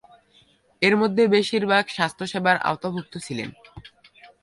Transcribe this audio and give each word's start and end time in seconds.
এর 0.81 0.95
মধ্যে 0.97 1.23
বেশিরভাগ 1.27 1.83
স্বাস্থ্যসেবার 1.87 2.55
আওতাভুক্ত 2.61 3.13
ছিলেন। 3.17 3.49